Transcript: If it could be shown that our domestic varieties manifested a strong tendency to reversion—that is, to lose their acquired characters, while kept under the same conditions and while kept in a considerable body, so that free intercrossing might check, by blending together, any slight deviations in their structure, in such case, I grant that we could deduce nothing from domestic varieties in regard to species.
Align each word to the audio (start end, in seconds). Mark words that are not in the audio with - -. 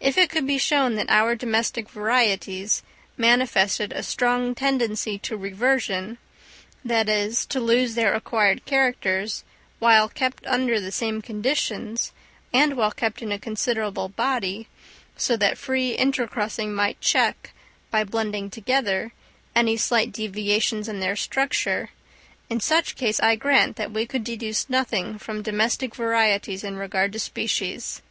If 0.00 0.18
it 0.18 0.28
could 0.28 0.44
be 0.44 0.58
shown 0.58 0.96
that 0.96 1.08
our 1.08 1.36
domestic 1.36 1.88
varieties 1.88 2.82
manifested 3.16 3.92
a 3.92 4.02
strong 4.02 4.56
tendency 4.56 5.20
to 5.20 5.36
reversion—that 5.36 7.08
is, 7.08 7.46
to 7.46 7.60
lose 7.60 7.94
their 7.94 8.12
acquired 8.12 8.64
characters, 8.64 9.44
while 9.78 10.08
kept 10.08 10.44
under 10.48 10.80
the 10.80 10.90
same 10.90 11.22
conditions 11.22 12.10
and 12.52 12.76
while 12.76 12.90
kept 12.90 13.22
in 13.22 13.30
a 13.30 13.38
considerable 13.38 14.08
body, 14.08 14.66
so 15.16 15.36
that 15.36 15.58
free 15.58 15.96
intercrossing 15.96 16.74
might 16.74 17.00
check, 17.00 17.52
by 17.92 18.02
blending 18.02 18.50
together, 18.50 19.12
any 19.54 19.76
slight 19.76 20.10
deviations 20.10 20.88
in 20.88 20.98
their 20.98 21.14
structure, 21.14 21.90
in 22.50 22.58
such 22.58 22.96
case, 22.96 23.20
I 23.20 23.36
grant 23.36 23.76
that 23.76 23.92
we 23.92 24.06
could 24.06 24.24
deduce 24.24 24.68
nothing 24.68 25.18
from 25.20 25.42
domestic 25.42 25.94
varieties 25.94 26.64
in 26.64 26.76
regard 26.76 27.12
to 27.12 27.20
species. 27.20 28.02